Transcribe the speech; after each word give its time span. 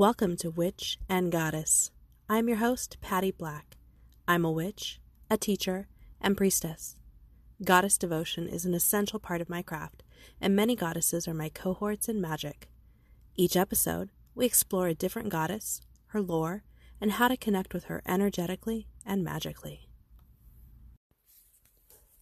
Welcome 0.00 0.38
to 0.38 0.50
Witch 0.50 0.96
and 1.10 1.30
Goddess. 1.30 1.90
I'm 2.26 2.48
your 2.48 2.56
host, 2.56 2.96
Patty 3.02 3.32
Black. 3.32 3.76
I'm 4.26 4.46
a 4.46 4.50
witch, 4.50 4.98
a 5.30 5.36
teacher, 5.36 5.88
and 6.22 6.38
priestess. 6.38 6.96
Goddess 7.62 7.98
devotion 7.98 8.48
is 8.48 8.64
an 8.64 8.72
essential 8.72 9.18
part 9.18 9.42
of 9.42 9.50
my 9.50 9.60
craft, 9.60 10.02
and 10.40 10.56
many 10.56 10.74
goddesses 10.74 11.28
are 11.28 11.34
my 11.34 11.50
cohorts 11.50 12.08
in 12.08 12.18
magic. 12.18 12.70
Each 13.36 13.58
episode, 13.58 14.08
we 14.34 14.46
explore 14.46 14.88
a 14.88 14.94
different 14.94 15.28
goddess, 15.28 15.82
her 16.06 16.22
lore, 16.22 16.64
and 16.98 17.12
how 17.12 17.28
to 17.28 17.36
connect 17.36 17.74
with 17.74 17.84
her 17.84 18.02
energetically 18.08 18.86
and 19.04 19.22
magically. 19.22 19.90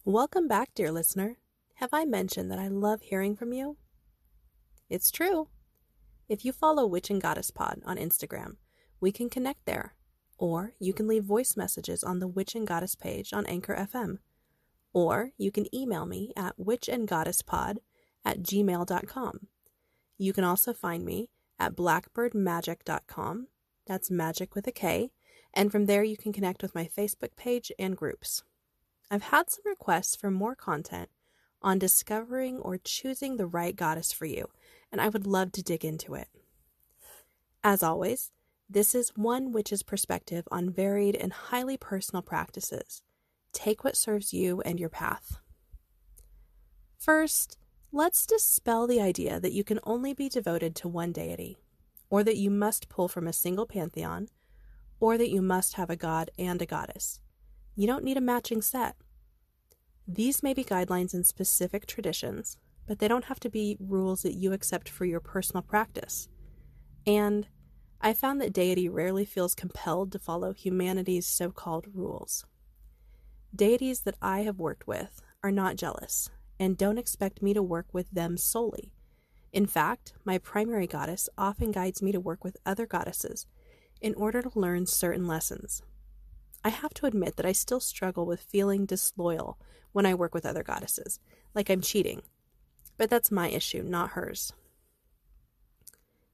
Welcome 0.05 0.49
back, 0.49 0.71
dear 0.75 0.91
listener. 0.91 1.37
Have 1.75 1.91
I 1.93 2.07
mentioned 2.07 2.51
that 2.51 2.59
I 2.59 2.67
love 2.67 3.03
hearing 3.03 3.37
from 3.37 3.53
you? 3.53 3.77
It's 4.91 5.13
true. 5.13 5.47
If 6.29 6.45
you 6.45 6.53
follow 6.53 6.87
Witch 6.87 7.09
and 7.09 7.23
Goddess 7.23 7.51
Pod 7.51 7.81
on 7.87 7.97
Instagram, 7.97 8.57
we 9.01 9.11
can 9.11 9.31
connect 9.31 9.65
there. 9.65 9.95
Or 10.37 10.75
you 10.79 10.93
can 10.93 11.09
leave 11.09 11.25
voice 11.25 11.57
messages 11.57 12.05
on 12.05 12.19
the 12.19 12.29
Witch 12.29 12.55
and 12.55 12.67
Goddess 12.67 12.95
page 12.95 13.33
on 13.33 13.47
Anchor 13.47 13.75
FM. 13.75 14.19
Or 14.93 15.31
you 15.39 15.51
can 15.51 15.75
email 15.75 16.05
me 16.05 16.35
at 16.37 16.59
witchandgoddesspod 16.59 17.79
at 18.27 18.43
gmail.com. 18.43 19.47
You 20.19 20.33
can 20.35 20.45
also 20.45 20.75
find 20.75 21.03
me 21.03 21.31
at 21.59 21.75
blackbirdmagick.com. 21.75 23.47
That's 23.87 24.11
magic 24.11 24.55
with 24.55 24.67
a 24.67 24.73
K. 24.73 25.11
And 25.55 25.73
from 25.73 25.87
there, 25.87 26.05
you 26.05 26.19
can 26.19 26.35
connect 26.35 26.61
with 26.61 26.75
my 26.75 26.91
Facebook 26.95 27.37
page 27.37 27.73
and 27.79 27.97
groups. 27.97 28.43
I've 29.11 29.23
had 29.23 29.49
some 29.49 29.63
requests 29.65 30.15
for 30.15 30.31
more 30.31 30.55
content 30.55 31.09
on 31.63 31.79
discovering 31.79 32.59
or 32.59 32.77
choosing 32.77 33.39
the 33.39 33.47
right 33.47 33.75
goddess 33.75 34.13
for 34.13 34.27
you 34.27 34.51
and 34.91 35.01
I 35.01 35.09
would 35.09 35.27
love 35.27 35.53
to 35.53 35.63
dig 35.63 35.85
into 35.85 36.15
it. 36.15 36.29
As 37.63 37.83
always, 37.83 38.31
this 38.69 38.95
is 38.95 39.17
one 39.17 39.53
witch's 39.53 39.83
perspective 39.83 40.47
on 40.51 40.71
varied 40.71 41.17
and 41.17 41.33
highly 41.33 41.77
personal 41.77 42.23
practices. 42.23 43.03
Take 43.53 43.83
what 43.83 43.97
serves 43.97 44.33
you 44.33 44.61
and 44.61 44.79
your 44.79 44.91
path. 44.91 45.39
First, 46.99 47.57
let's 47.93 48.27
dispel 48.27 48.87
the 48.87 49.01
idea 49.01 49.41
that 49.41 49.53
you 49.53 49.65
can 49.65 49.81
only 49.85 50.13
be 50.13 50.29
devoted 50.29 50.75
to 50.77 50.89
one 50.89 51.13
deity, 51.13 51.57
or 52.11 52.23
that 52.25 52.37
you 52.37 52.51
must 52.51 52.89
pull 52.89 53.09
from 53.09 53.27
a 53.27 53.33
single 53.33 53.67
pantheon, 53.67 54.29
or 55.01 55.17
that 55.17 55.31
you 55.31 55.41
must 55.41 55.75
have 55.75 55.89
a 55.89 55.97
god 55.97 56.31
and 56.39 56.61
a 56.61 56.67
goddess. 56.67 57.21
You 57.75 57.87
don't 57.87 58.05
need 58.05 58.17
a 58.17 58.21
matching 58.21 58.61
set. 58.61 58.97
These 60.07 60.43
may 60.43 60.53
be 60.53 60.65
guidelines 60.65 61.15
in 61.15 61.25
specific 61.25 61.87
traditions, 61.87 62.57
but 62.89 62.99
they 62.99 63.07
don't 63.07 63.27
have 63.27 63.39
to 63.39 63.51
be 63.51 63.77
rules 63.79 64.23
that 64.23 64.35
you 64.35 64.53
accept 64.55 64.89
for 64.89 65.05
your 65.05 65.21
personal 65.21 65.63
practice. 65.63 66.29
And 67.07 67.47
I 68.01 68.15
found 68.15 68.41
that 68.41 68.53
deity 68.53 68.89
rarely 68.89 69.27
feels 69.27 69.55
compelled 69.55 70.11
to 70.13 70.19
follow 70.19 70.55
humanity's 70.55 71.27
so 71.27 71.51
called 71.51 71.87
rules. 71.95 72.47
Deities 73.55 74.01
that 74.01 74.17
I 74.23 74.41
have 74.41 74.59
worked 74.59 74.87
with 74.87 75.21
are 75.45 75.53
not 75.53 75.77
jealous 75.77 76.31
and 76.59 76.79
don't 76.79 76.99
expect 76.99 77.43
me 77.43 77.53
to 77.53 77.63
work 77.63 77.87
with 77.93 78.11
them 78.11 78.39
solely. 78.39 78.93
In 79.53 79.67
fact, 79.67 80.15
my 80.25 80.39
primary 80.39 80.87
goddess 80.87 81.29
often 81.37 81.71
guides 81.71 82.03
me 82.03 82.11
to 82.13 82.21
work 82.21 82.43
with 82.43 82.57
other 82.65 82.87
goddesses 82.87 83.47
in 84.01 84.15
order 84.15 84.41
to 84.43 84.59
learn 84.59 84.87
certain 84.87 85.27
lessons. 85.27 85.83
I 86.65 86.71
have 86.71 86.95
to 86.95 87.07
admit 87.07 87.37
that 87.37 87.47
I 87.47 87.53
still 87.53 87.81
struggle 87.81 88.25
with 88.25 88.41
feeling 88.41 88.87
disloyal 88.87 89.59
when 89.93 90.07
I 90.07 90.15
work 90.15 90.35
with 90.35 90.47
other 90.47 90.63
goddesses, 90.63 91.21
like 91.55 91.71
I'm 91.71 91.81
cheating 91.81 92.23
but 92.99 93.09
that's 93.09 93.31
my 93.31 93.49
issue, 93.49 93.83
not 93.83 94.11
hers. 94.11 94.53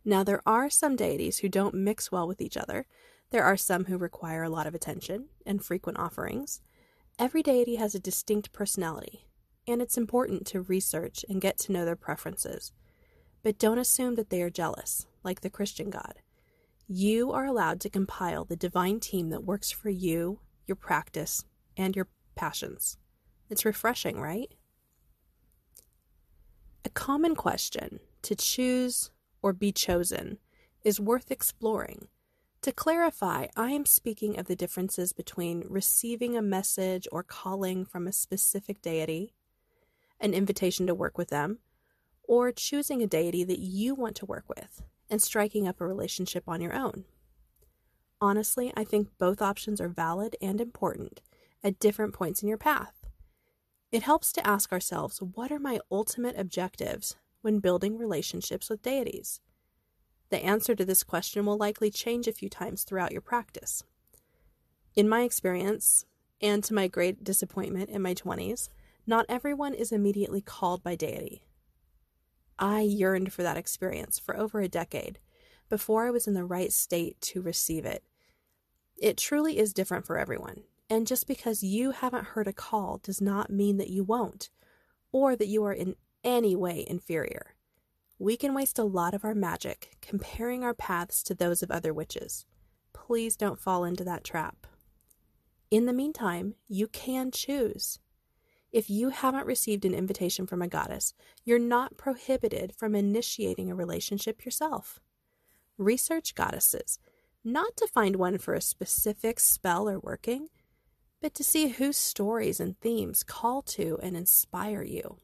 Now, 0.04 0.24
there 0.24 0.42
are 0.44 0.68
some 0.68 0.96
deities 0.96 1.38
who 1.38 1.48
don't 1.48 1.74
mix 1.74 2.10
well 2.10 2.26
with 2.26 2.40
each 2.40 2.56
other. 2.56 2.86
There 3.30 3.44
are 3.44 3.56
some 3.56 3.84
who 3.86 3.96
require 3.96 4.42
a 4.42 4.50
lot 4.50 4.66
of 4.66 4.74
attention 4.74 5.26
and 5.46 5.64
frequent 5.64 5.98
offerings. 5.98 6.60
Every 7.18 7.42
deity 7.42 7.76
has 7.76 7.94
a 7.94 8.00
distinct 8.00 8.52
personality, 8.52 9.28
and 9.66 9.80
it's 9.80 9.96
important 9.96 10.46
to 10.48 10.62
research 10.62 11.24
and 11.28 11.40
get 11.40 11.58
to 11.60 11.72
know 11.72 11.84
their 11.84 11.96
preferences. 11.96 12.72
But 13.42 13.58
don't 13.58 13.78
assume 13.78 14.16
that 14.16 14.30
they 14.30 14.42
are 14.42 14.50
jealous, 14.50 15.06
like 15.22 15.40
the 15.40 15.50
Christian 15.50 15.90
God. 15.90 16.14
You 16.86 17.32
are 17.32 17.46
allowed 17.46 17.80
to 17.80 17.90
compile 17.90 18.44
the 18.44 18.56
divine 18.56 19.00
team 19.00 19.30
that 19.30 19.44
works 19.44 19.70
for 19.70 19.90
you, 19.90 20.40
your 20.66 20.76
practice, 20.76 21.44
and 21.76 21.96
your 21.96 22.08
passions. 22.34 22.98
It's 23.48 23.64
refreshing, 23.64 24.20
right? 24.20 24.50
A 26.86 26.90
common 26.90 27.34
question 27.34 28.00
to 28.22 28.34
choose 28.34 29.10
or 29.40 29.54
be 29.54 29.72
chosen 29.72 30.38
is 30.84 31.00
worth 31.00 31.30
exploring. 31.30 32.08
To 32.60 32.72
clarify, 32.72 33.46
I 33.56 33.70
am 33.70 33.86
speaking 33.86 34.38
of 34.38 34.46
the 34.46 34.56
differences 34.56 35.14
between 35.14 35.64
receiving 35.68 36.36
a 36.36 36.42
message 36.42 37.08
or 37.10 37.22
calling 37.22 37.86
from 37.86 38.06
a 38.06 38.12
specific 38.12 38.82
deity, 38.82 39.32
an 40.20 40.34
invitation 40.34 40.86
to 40.86 40.94
work 40.94 41.16
with 41.16 41.28
them, 41.28 41.58
or 42.22 42.52
choosing 42.52 43.02
a 43.02 43.06
deity 43.06 43.44
that 43.44 43.58
you 43.58 43.94
want 43.94 44.16
to 44.16 44.26
work 44.26 44.44
with 44.48 44.82
and 45.08 45.22
striking 45.22 45.66
up 45.66 45.80
a 45.80 45.86
relationship 45.86 46.44
on 46.46 46.60
your 46.60 46.74
own. 46.74 47.04
Honestly, 48.20 48.72
I 48.76 48.84
think 48.84 49.08
both 49.18 49.40
options 49.40 49.80
are 49.80 49.88
valid 49.88 50.36
and 50.40 50.60
important 50.60 51.22
at 51.62 51.78
different 51.78 52.12
points 52.12 52.42
in 52.42 52.48
your 52.48 52.58
path. 52.58 52.93
It 53.92 54.02
helps 54.02 54.32
to 54.32 54.46
ask 54.46 54.72
ourselves 54.72 55.22
what 55.22 55.52
are 55.52 55.58
my 55.58 55.80
ultimate 55.90 56.38
objectives 56.38 57.16
when 57.42 57.60
building 57.60 57.96
relationships 57.96 58.68
with 58.68 58.82
deities? 58.82 59.40
The 60.30 60.44
answer 60.44 60.74
to 60.74 60.84
this 60.84 61.04
question 61.04 61.46
will 61.46 61.56
likely 61.56 61.90
change 61.90 62.26
a 62.26 62.32
few 62.32 62.48
times 62.48 62.82
throughout 62.82 63.12
your 63.12 63.20
practice. 63.20 63.84
In 64.96 65.08
my 65.08 65.22
experience, 65.22 66.06
and 66.40 66.62
to 66.64 66.74
my 66.74 66.88
great 66.88 67.22
disappointment 67.22 67.90
in 67.90 68.02
my 68.02 68.14
20s, 68.14 68.68
not 69.06 69.26
everyone 69.28 69.74
is 69.74 69.92
immediately 69.92 70.40
called 70.40 70.82
by 70.82 70.94
deity. 70.94 71.42
I 72.58 72.80
yearned 72.80 73.32
for 73.32 73.42
that 73.42 73.56
experience 73.56 74.18
for 74.18 74.36
over 74.36 74.60
a 74.60 74.68
decade 74.68 75.18
before 75.68 76.06
I 76.06 76.10
was 76.10 76.26
in 76.26 76.34
the 76.34 76.44
right 76.44 76.72
state 76.72 77.20
to 77.20 77.42
receive 77.42 77.84
it. 77.84 78.04
It 78.96 79.16
truly 79.16 79.58
is 79.58 79.72
different 79.72 80.06
for 80.06 80.18
everyone, 80.18 80.62
and 80.90 81.06
just 81.06 81.26
because 81.26 81.62
you 81.62 81.92
haven't 81.92 82.28
heard 82.28 82.46
a 82.46 82.52
call 82.52 82.98
does 83.02 83.20
not 83.20 83.50
mean 83.50 83.76
that 83.78 83.90
you 83.90 84.04
won't, 84.04 84.50
or 85.12 85.36
that 85.36 85.48
you 85.48 85.64
are 85.64 85.72
in 85.72 85.96
any 86.22 86.54
way 86.54 86.84
inferior. 86.88 87.54
We 88.18 88.36
can 88.36 88.54
waste 88.54 88.78
a 88.78 88.84
lot 88.84 89.14
of 89.14 89.24
our 89.24 89.34
magic 89.34 89.96
comparing 90.00 90.62
our 90.62 90.74
paths 90.74 91.22
to 91.24 91.34
those 91.34 91.62
of 91.62 91.70
other 91.70 91.92
witches. 91.92 92.46
Please 92.92 93.36
don't 93.36 93.60
fall 93.60 93.84
into 93.84 94.04
that 94.04 94.24
trap. 94.24 94.66
In 95.70 95.86
the 95.86 95.92
meantime, 95.92 96.54
you 96.68 96.86
can 96.86 97.30
choose. 97.30 97.98
If 98.70 98.88
you 98.90 99.10
haven't 99.10 99.46
received 99.46 99.84
an 99.84 99.94
invitation 99.94 100.46
from 100.46 100.62
a 100.62 100.68
goddess, 100.68 101.14
you're 101.44 101.58
not 101.58 101.96
prohibited 101.96 102.74
from 102.76 102.94
initiating 102.94 103.70
a 103.70 103.74
relationship 103.74 104.44
yourself. 104.44 105.00
Research 105.78 106.34
goddesses, 106.34 106.98
not 107.44 107.76
to 107.76 107.86
find 107.86 108.16
one 108.16 108.38
for 108.38 108.54
a 108.54 108.60
specific 108.60 109.38
spell 109.38 109.88
or 109.88 109.98
working, 109.98 110.48
but 111.24 111.32
to 111.32 111.42
see 111.42 111.68
whose 111.68 111.96
stories 111.96 112.60
and 112.60 112.78
themes 112.80 113.22
call 113.22 113.62
to 113.62 113.98
and 114.02 114.14
inspire 114.14 114.82
you. 114.82 115.16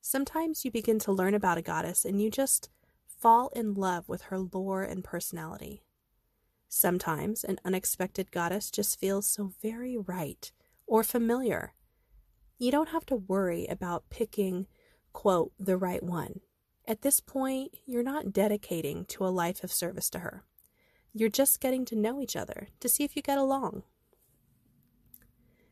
Sometimes 0.00 0.64
you 0.64 0.70
begin 0.70 0.98
to 0.98 1.12
learn 1.12 1.34
about 1.34 1.58
a 1.58 1.62
goddess 1.62 2.06
and 2.06 2.22
you 2.22 2.30
just 2.30 2.70
fall 3.06 3.50
in 3.54 3.74
love 3.74 4.08
with 4.08 4.22
her 4.22 4.38
lore 4.38 4.82
and 4.82 5.04
personality. 5.04 5.82
Sometimes 6.70 7.44
an 7.44 7.60
unexpected 7.66 8.32
goddess 8.32 8.70
just 8.70 8.98
feels 8.98 9.26
so 9.26 9.52
very 9.60 9.94
right 9.94 10.50
or 10.86 11.04
familiar. 11.04 11.74
You 12.56 12.70
don't 12.70 12.88
have 12.88 13.04
to 13.04 13.16
worry 13.16 13.66
about 13.66 14.08
picking, 14.08 14.68
quote, 15.12 15.52
the 15.58 15.76
right 15.76 16.02
one. 16.02 16.40
At 16.88 17.02
this 17.02 17.20
point, 17.20 17.74
you're 17.84 18.02
not 18.02 18.32
dedicating 18.32 19.04
to 19.08 19.26
a 19.26 19.28
life 19.28 19.62
of 19.62 19.70
service 19.70 20.08
to 20.10 20.20
her. 20.20 20.44
You're 21.12 21.28
just 21.28 21.60
getting 21.60 21.84
to 21.84 21.94
know 21.94 22.22
each 22.22 22.36
other 22.36 22.68
to 22.80 22.88
see 22.88 23.04
if 23.04 23.16
you 23.16 23.20
get 23.20 23.36
along. 23.36 23.82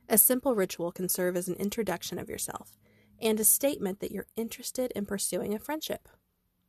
A 0.08 0.19
simple 0.19 0.55
ritual 0.55 0.90
can 0.90 1.08
serve 1.08 1.37
as 1.37 1.49
an 1.49 1.55
introduction 1.56 2.19
of 2.19 2.28
yourself 2.28 2.76
and 3.20 3.38
a 3.38 3.44
statement 3.44 4.00
that 4.00 4.12
you're 4.12 4.26
interested 4.37 4.93
in 4.93 5.05
pursuing 5.05 5.55
a 5.55 5.58
friendship. 5.58 6.08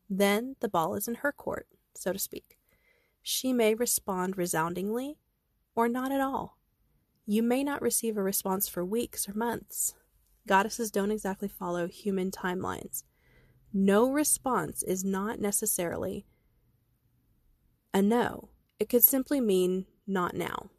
Then 0.09 0.55
the 0.59 0.69
ball 0.69 0.95
is 0.95 1.07
in 1.07 1.15
her 1.15 1.31
court, 1.31 1.67
so 1.95 2.11
to 2.11 2.19
speak. 2.19 2.57
She 3.21 3.53
may 3.53 3.75
respond 3.75 4.37
resoundingly 4.37 5.17
or 5.75 5.87
not 5.87 6.11
at 6.11 6.21
all. 6.21 6.57
You 7.25 7.43
may 7.43 7.63
not 7.63 7.81
receive 7.81 8.17
a 8.17 8.23
response 8.23 8.67
for 8.67 8.83
weeks 8.83 9.29
or 9.29 9.33
months. 9.33 9.93
Goddesses 10.47 10.89
don't 10.89 11.11
exactly 11.11 11.47
follow 11.47 11.87
human 11.87 12.31
timelines. 12.31 13.03
No 13.71 14.09
response 14.09 14.81
is 14.81 15.03
not 15.03 15.39
necessarily 15.39 16.25
a 17.93 18.01
no, 18.01 18.49
it 18.79 18.89
could 18.89 19.03
simply 19.03 19.41
mean 19.41 19.85
not 20.05 20.35
now. 20.35 20.69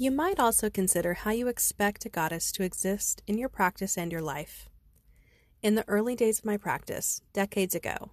You 0.00 0.10
might 0.10 0.40
also 0.40 0.70
consider 0.70 1.12
how 1.12 1.30
you 1.30 1.46
expect 1.46 2.06
a 2.06 2.08
goddess 2.08 2.52
to 2.52 2.62
exist 2.62 3.22
in 3.26 3.36
your 3.36 3.50
practice 3.50 3.98
and 3.98 4.10
your 4.10 4.22
life. 4.22 4.70
In 5.62 5.74
the 5.74 5.86
early 5.86 6.16
days 6.16 6.38
of 6.38 6.46
my 6.46 6.56
practice, 6.56 7.20
decades 7.34 7.74
ago, 7.74 8.12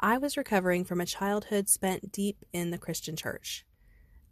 I 0.00 0.18
was 0.18 0.36
recovering 0.36 0.82
from 0.82 1.00
a 1.00 1.06
childhood 1.06 1.68
spent 1.68 2.10
deep 2.10 2.44
in 2.52 2.72
the 2.72 2.76
Christian 2.76 3.14
church. 3.14 3.64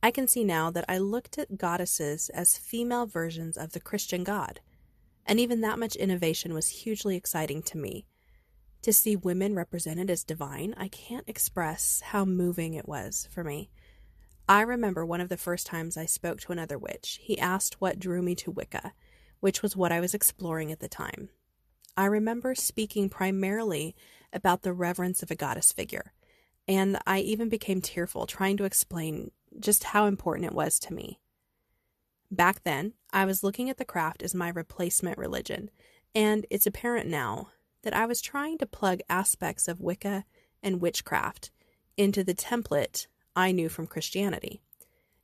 I 0.02 0.10
can 0.10 0.26
see 0.26 0.42
now 0.42 0.72
that 0.72 0.84
I 0.88 0.98
looked 0.98 1.38
at 1.38 1.56
goddesses 1.56 2.28
as 2.30 2.58
female 2.58 3.06
versions 3.06 3.56
of 3.56 3.70
the 3.70 3.78
Christian 3.78 4.24
God, 4.24 4.58
and 5.24 5.38
even 5.38 5.60
that 5.60 5.78
much 5.78 5.94
innovation 5.94 6.54
was 6.54 6.82
hugely 6.82 7.14
exciting 7.14 7.62
to 7.62 7.78
me. 7.78 8.04
To 8.82 8.92
see 8.92 9.14
women 9.14 9.54
represented 9.54 10.10
as 10.10 10.24
divine, 10.24 10.74
I 10.76 10.88
can't 10.88 11.28
express 11.28 12.00
how 12.06 12.24
moving 12.24 12.74
it 12.74 12.88
was 12.88 13.28
for 13.30 13.44
me. 13.44 13.70
I 14.50 14.62
remember 14.62 15.06
one 15.06 15.20
of 15.20 15.28
the 15.28 15.36
first 15.36 15.64
times 15.68 15.96
I 15.96 16.06
spoke 16.06 16.40
to 16.40 16.50
another 16.50 16.76
witch. 16.76 17.20
He 17.22 17.38
asked 17.38 17.80
what 17.80 18.00
drew 18.00 18.20
me 18.20 18.34
to 18.34 18.50
Wicca, 18.50 18.94
which 19.38 19.62
was 19.62 19.76
what 19.76 19.92
I 19.92 20.00
was 20.00 20.12
exploring 20.12 20.72
at 20.72 20.80
the 20.80 20.88
time. 20.88 21.28
I 21.96 22.06
remember 22.06 22.56
speaking 22.56 23.08
primarily 23.08 23.94
about 24.32 24.62
the 24.62 24.72
reverence 24.72 25.22
of 25.22 25.30
a 25.30 25.36
goddess 25.36 25.70
figure, 25.70 26.14
and 26.66 26.98
I 27.06 27.20
even 27.20 27.48
became 27.48 27.80
tearful 27.80 28.26
trying 28.26 28.56
to 28.56 28.64
explain 28.64 29.30
just 29.60 29.84
how 29.84 30.06
important 30.06 30.46
it 30.46 30.52
was 30.52 30.80
to 30.80 30.92
me. 30.92 31.20
Back 32.28 32.64
then, 32.64 32.94
I 33.12 33.26
was 33.26 33.44
looking 33.44 33.70
at 33.70 33.76
the 33.76 33.84
craft 33.84 34.20
as 34.20 34.34
my 34.34 34.48
replacement 34.48 35.16
religion, 35.16 35.70
and 36.12 36.44
it's 36.50 36.66
apparent 36.66 37.06
now 37.06 37.50
that 37.84 37.94
I 37.94 38.04
was 38.04 38.20
trying 38.20 38.58
to 38.58 38.66
plug 38.66 38.98
aspects 39.08 39.68
of 39.68 39.80
Wicca 39.80 40.24
and 40.60 40.80
witchcraft 40.80 41.52
into 41.96 42.24
the 42.24 42.34
template 42.34 43.06
I 43.40 43.52
knew 43.52 43.70
from 43.70 43.86
Christianity. 43.86 44.60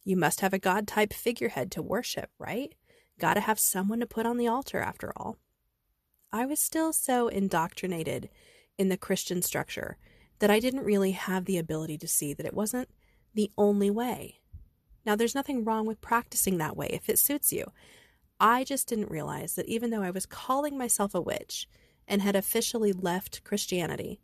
You 0.02 0.16
must 0.16 0.40
have 0.40 0.54
a 0.54 0.58
God 0.58 0.88
type 0.88 1.12
figurehead 1.12 1.70
to 1.72 1.82
worship, 1.82 2.30
right? 2.38 2.74
Gotta 3.18 3.40
have 3.40 3.58
someone 3.58 4.00
to 4.00 4.06
put 4.06 4.24
on 4.24 4.38
the 4.38 4.48
altar, 4.48 4.80
after 4.80 5.12
all. 5.14 5.36
I 6.32 6.46
was 6.46 6.58
still 6.58 6.94
so 6.94 7.28
indoctrinated 7.28 8.30
in 8.78 8.88
the 8.88 8.96
Christian 8.96 9.42
structure 9.42 9.98
that 10.38 10.50
I 10.50 10.60
didn't 10.60 10.84
really 10.84 11.10
have 11.10 11.44
the 11.44 11.58
ability 11.58 11.98
to 11.98 12.08
see 12.08 12.32
that 12.32 12.46
it 12.46 12.54
wasn't 12.54 12.88
the 13.34 13.50
only 13.58 13.90
way. 13.90 14.40
Now, 15.04 15.14
there's 15.14 15.34
nothing 15.34 15.62
wrong 15.62 15.84
with 15.84 16.00
practicing 16.00 16.56
that 16.56 16.76
way 16.76 16.88
if 16.90 17.10
it 17.10 17.18
suits 17.18 17.52
you. 17.52 17.70
I 18.40 18.64
just 18.64 18.88
didn't 18.88 19.10
realize 19.10 19.56
that 19.56 19.68
even 19.68 19.90
though 19.90 20.02
I 20.02 20.10
was 20.10 20.24
calling 20.24 20.78
myself 20.78 21.14
a 21.14 21.20
witch 21.20 21.68
and 22.08 22.22
had 22.22 22.34
officially 22.34 22.94
left 22.94 23.44
Christianity, 23.44 24.20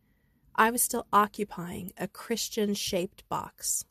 I 0.54 0.70
was 0.70 0.82
still 0.82 1.06
occupying 1.12 1.92
a 1.96 2.08
Christian 2.08 2.74
shaped 2.74 3.28
box. 3.28 3.84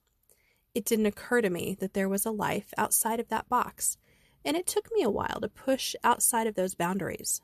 It 0.74 0.86
didn't 0.86 1.08
occur 1.08 1.42
to 1.42 1.50
me 1.50 1.76
that 1.80 1.94
there 1.94 2.10
was 2.10 2.26
a 2.26 2.32
life 2.32 2.74
outside 2.78 3.20
of 3.20 3.30
that 3.30 3.50
box, 3.50 3.98
and 4.46 4.56
it 4.56 4.68
took 4.68 4.90
me 4.92 5.04
a 5.04 5.10
while 5.10 5.40
to 5.42 5.50
push 5.50 5.96
outside 6.04 6.48
of 6.48 6.56
those 6.56 6.76
boundaries. 6.76 7.42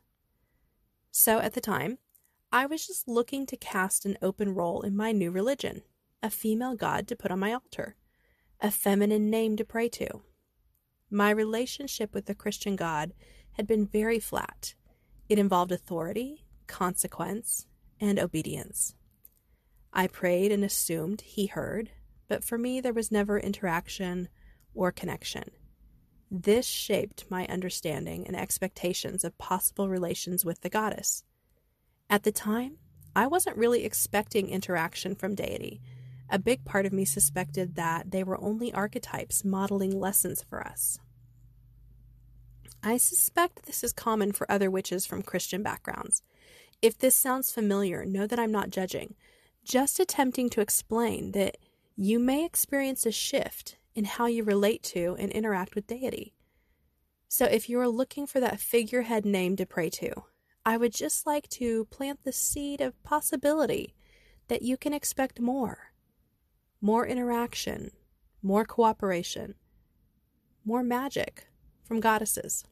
So 1.12 1.40
at 1.40 1.54
the 1.54 1.62
time, 1.62 1.98
I 2.52 2.66
was 2.66 2.86
just 2.88 3.08
looking 3.08 3.46
to 3.48 3.58
cast 3.58 4.06
an 4.06 4.18
open 4.22 4.54
role 4.54 4.82
in 4.82 4.96
my 4.96 5.12
new 5.12 5.32
religion, 5.32 5.82
a 6.24 6.30
female 6.30 6.76
god 6.76 7.08
to 7.08 7.16
put 7.16 7.32
on 7.32 7.40
my 7.40 7.54
altar, 7.54 7.96
a 8.62 8.72
feminine 8.72 9.30
name 9.30 9.58
to 9.58 9.66
pray 9.66 9.90
to. 9.90 10.22
My 11.10 11.30
relationship 11.32 12.14
with 12.14 12.26
the 12.26 12.36
Christian 12.36 12.76
God 12.76 13.14
had 13.54 13.68
been 13.68 13.86
very 13.86 14.20
flat. 14.20 14.76
It 15.28 15.40
involved 15.40 15.72
authority, 15.72 16.46
consequence, 16.68 17.66
and 18.00 18.20
obedience. 18.20 18.94
I 19.98 20.06
prayed 20.06 20.52
and 20.52 20.64
assumed 20.64 21.22
he 21.22 21.48
heard, 21.48 21.90
but 22.28 22.44
for 22.44 22.56
me 22.60 22.80
there 22.80 22.94
was 22.94 23.12
never 23.12 23.40
interaction 23.40 24.30
or 24.76 24.92
connection. 24.92 25.50
This 26.30 26.68
shaped 26.68 27.26
my 27.32 27.48
understanding 27.48 28.28
and 28.28 28.36
expectations 28.36 29.24
of 29.24 29.40
possible 29.40 29.90
relations 29.90 30.46
with 30.46 30.62
the 30.62 30.70
goddess. 30.70 31.24
At 32.12 32.22
the 32.22 32.32
time, 32.32 32.78
I 33.16 33.26
wasn't 33.26 33.58
really 33.58 33.86
expecting 33.86 34.50
interaction 34.50 35.16
from 35.16 35.34
deity. 35.34 35.82
A 36.30 36.38
big 36.38 36.64
part 36.64 36.86
of 36.86 36.94
me 36.94 37.04
suspected 37.04 37.74
that 37.74 38.12
they 38.12 38.24
were 38.24 38.40
only 38.40 38.72
archetypes 38.72 39.44
modeling 39.44 40.00
lessons 40.00 40.44
for 40.44 40.62
us. 40.62 41.00
I 42.84 42.98
suspect 42.98 43.66
this 43.66 43.84
is 43.84 43.94
common 43.94 44.32
for 44.32 44.52
other 44.52 44.70
witches 44.70 45.08
from 45.08 45.24
Christian 45.24 45.64
backgrounds. 45.64 46.22
If 46.84 47.00
this 47.00 47.16
sounds 47.16 47.52
familiar, 47.52 48.06
know 48.06 48.28
that 48.28 48.38
I'm 48.38 48.52
not 48.52 48.70
judging 48.70 49.16
just 49.68 50.00
attempting 50.00 50.50
to 50.50 50.62
explain 50.62 51.34
that 51.34 51.58
you 51.98 52.20
may 52.20 52.46
experience 52.46 53.06
a 53.06 53.12
shift 53.12 53.78
in 53.94 54.06
how 54.06 54.26
you 54.26 54.44
relate 54.44 54.82
to 54.82 55.18
and 55.20 55.30
interact 55.32 55.76
with 55.76 55.88
deity. 55.88 56.34
So, 57.28 57.46
if 57.46 57.68
you 57.68 57.78
are 57.82 57.90
looking 57.90 58.26
for 58.26 58.40
that 58.40 58.62
figurehead 58.62 59.26
name 59.26 59.58
to 59.58 59.66
pray 59.66 59.90
to, 59.90 60.24
I 60.66 60.78
would 60.78 60.94
just 60.94 61.28
like 61.28 61.50
to 61.50 61.86
plant 61.86 62.24
the 62.24 62.32
seed 62.32 62.80
of 62.80 63.02
possibility 63.04 63.94
that 64.48 64.62
you 64.62 64.78
can 64.78 64.94
expect 64.94 65.40
more 65.40 65.92
more 66.80 67.08
interaction, 67.08 67.90
more 68.44 68.64
cooperation, 68.64 69.56
more 70.64 70.84
magic 70.84 71.48
from 71.84 72.00
goddesses. 72.00 72.64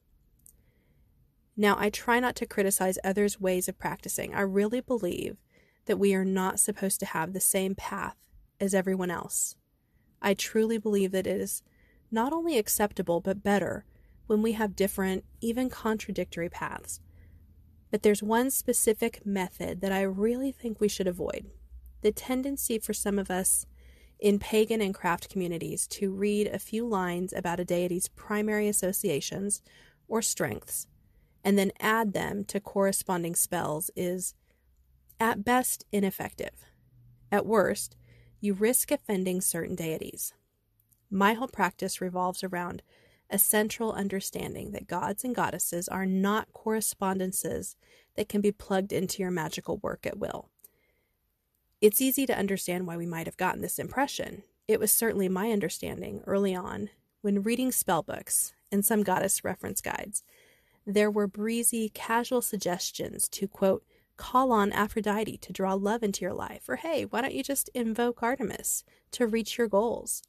Now, 1.57 1.75
I 1.79 1.89
try 1.89 2.19
not 2.19 2.35
to 2.35 2.45
criticize 2.45 2.99
others' 3.03 3.41
ways 3.41 3.67
of 3.67 3.79
practicing. 3.79 4.35
I 4.35 4.41
really 4.41 4.79
believe 4.79 5.37
that 5.85 5.99
we 5.99 6.13
are 6.13 6.25
not 6.25 6.59
supposed 6.59 6.99
to 6.99 7.05
have 7.05 7.33
the 7.33 7.39
same 7.39 7.75
path 7.75 8.15
as 8.59 8.73
everyone 8.73 9.11
else. 9.11 9.55
I 10.21 10.33
truly 10.33 10.77
believe 10.77 11.11
that 11.11 11.27
it 11.27 11.39
is 11.39 11.61
not 12.11 12.33
only 12.33 12.57
acceptable 12.57 13.21
but 13.21 13.43
better 13.43 13.85
when 14.27 14.41
we 14.41 14.53
have 14.53 14.75
different, 14.75 15.23
even 15.41 15.69
contradictory 15.69 16.49
paths. 16.49 16.99
But 17.91 18.03
there's 18.03 18.23
one 18.23 18.49
specific 18.49 19.25
method 19.25 19.81
that 19.81 19.91
I 19.91 20.01
really 20.01 20.51
think 20.51 20.79
we 20.79 20.87
should 20.87 21.07
avoid 21.07 21.45
the 22.01 22.11
tendency 22.11 22.77
for 22.77 22.93
some 22.93 23.17
of 23.17 23.31
us 23.31 23.65
in 24.19 24.37
pagan 24.37 24.79
and 24.79 24.93
craft 24.93 25.29
communities 25.29 25.87
to 25.87 26.11
read 26.11 26.47
a 26.47 26.59
few 26.59 26.87
lines 26.87 27.33
about 27.33 27.59
a 27.59 27.65
deity's 27.65 28.09
primary 28.09 28.67
associations 28.67 29.61
or 30.07 30.21
strengths 30.21 30.87
and 31.43 31.57
then 31.57 31.71
add 31.79 32.13
them 32.13 32.43
to 32.45 32.59
corresponding 32.59 33.35
spells 33.35 33.91
is 33.95 34.33
at 35.19 35.45
best 35.45 35.85
ineffective. 35.91 36.65
At 37.31 37.45
worst, 37.45 37.95
you 38.39 38.53
risk 38.53 38.91
offending 38.91 39.41
certain 39.41 39.75
deities. 39.75 40.33
My 41.09 41.33
whole 41.33 41.47
practice 41.47 42.01
revolves 42.01 42.43
around 42.43 42.81
a 43.29 43.39
central 43.39 43.91
understanding 43.91 44.71
that 44.71 44.87
gods 44.87 45.23
and 45.23 45.33
goddesses 45.33 45.87
are 45.87 46.05
not 46.05 46.53
correspondences 46.53 47.75
that 48.15 48.29
can 48.29 48.41
be 48.41 48.51
plugged 48.51 48.93
into 48.93 49.21
your 49.21 49.31
magical 49.31 49.77
work 49.77 50.05
at 50.05 50.19
will. 50.19 50.49
It's 51.81 52.01
easy 52.01 52.25
to 52.25 52.37
understand 52.37 52.87
why 52.87 52.97
we 52.97 53.05
might 53.05 53.25
have 53.25 53.37
gotten 53.37 53.61
this 53.61 53.79
impression. 53.79 54.43
It 54.67 54.79
was 54.79 54.91
certainly 54.91 55.29
my 55.29 55.51
understanding 55.51 56.21
early 56.25 56.55
on 56.55 56.89
when 57.21 57.43
reading 57.43 57.71
spell 57.71 58.03
books 58.03 58.53
and 58.71 58.85
some 58.85 59.03
goddess 59.03 59.43
reference 59.43 59.81
guides. 59.81 60.23
There 60.85 61.09
were 61.09 61.27
breezy, 61.27 61.89
casual 61.89 62.41
suggestions 62.41 63.27
to, 63.29 63.47
quote, 63.47 63.83
call 64.17 64.51
on 64.51 64.71
Aphrodite 64.71 65.37
to 65.37 65.53
draw 65.53 65.73
love 65.73 66.03
into 66.03 66.21
your 66.21 66.33
life, 66.33 66.67
or 66.67 66.77
hey, 66.77 67.05
why 67.05 67.21
don't 67.21 67.33
you 67.33 67.43
just 67.43 67.69
invoke 67.73 68.23
Artemis 68.23 68.83
to 69.11 69.27
reach 69.27 69.57
your 69.57 69.67
goals? 69.67 70.23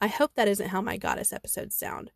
I 0.00 0.08
hope 0.08 0.34
that 0.34 0.48
isn't 0.48 0.68
how 0.68 0.82
my 0.82 0.96
goddess 0.96 1.32
episodes 1.32 1.74
sound. 1.74 2.10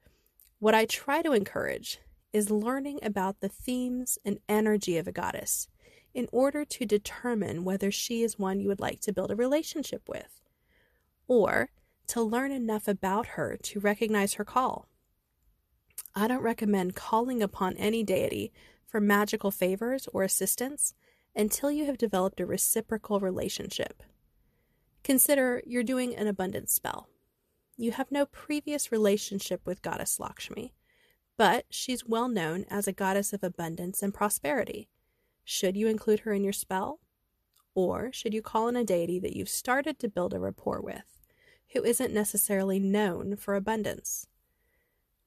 What 0.59 0.75
I 0.75 0.85
try 0.85 1.23
to 1.23 1.33
encourage 1.33 1.99
is 2.33 2.50
learning 2.50 3.00
about 3.02 3.40
the 3.40 3.49
themes 3.49 4.19
and 4.25 4.38
energy 4.49 4.99
of 4.99 5.09
a 5.09 5.12
goddess 5.12 5.69
in 6.12 6.29
order 6.33 6.64
to 6.64 6.85
determine 6.85 7.64
whether 7.64 7.90
she 7.90 8.23
is 8.23 8.38
one 8.38 8.61
you 8.61 8.69
would 8.69 8.81
like 8.81 9.00
to 9.00 9.12
build 9.12 9.31
a 9.31 9.37
relationship 9.37 10.02
with, 10.09 10.40
or 11.26 11.71
to 12.09 12.21
learn 12.21 12.52
enough 12.52 12.88
about 12.88 13.29
her 13.29 13.57
to 13.57 13.81
recognize 13.81 14.35
her 14.35 14.45
call. 14.45 14.88
I 16.14 16.26
don't 16.26 16.43
recommend 16.43 16.97
calling 16.97 17.43
upon 17.43 17.76
any 17.76 18.02
deity 18.02 18.52
for 18.90 19.00
magical 19.00 19.50
favors 19.50 20.09
or 20.12 20.23
assistance 20.23 20.94
until 21.35 21.70
you 21.70 21.87
have 21.87 21.97
developed 21.97 22.40
a 22.40 22.47
reciprocal 22.47 23.20
relationship. 23.20 24.02
Consider 25.04 25.62
you're 25.64 25.82
doing 25.82 26.14
an 26.14 26.26
abundance 26.26 26.73
spell. 26.73 27.09
You 27.76 27.92
have 27.92 28.11
no 28.11 28.26
previous 28.26 28.92
relationship 28.92 29.62
with 29.64 29.80
Goddess 29.80 30.18
Lakshmi, 30.18 30.75
but 31.38 31.64
she's 31.70 32.04
well 32.04 32.28
known 32.28 32.66
as 32.68 32.87
a 32.87 32.92
goddess 32.92 33.32
of 33.32 33.42
abundance 33.42 34.02
and 34.02 34.12
prosperity. 34.12 34.88
Should 35.44 35.76
you 35.76 35.88
include 35.88 36.20
her 36.20 36.32
in 36.32 36.44
your 36.44 36.52
spell? 36.52 37.00
Or 37.75 38.12
should 38.12 38.35
you 38.35 38.42
call 38.42 38.66
on 38.66 38.76
a 38.76 38.85
deity 38.85 39.18
that 39.20 39.35
you've 39.35 39.49
started 39.49 39.99
to 40.00 40.09
build 40.09 40.35
a 40.35 40.40
rapport 40.40 40.82
with, 40.82 41.04
who 41.73 41.85
isn't 41.85 42.12
necessarily 42.12 42.78
known 42.78 43.37
for 43.37 43.54
abundance? 43.54 44.26